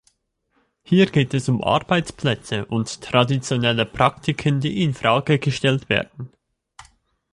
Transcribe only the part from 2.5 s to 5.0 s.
und traditionelle Praktiken, die in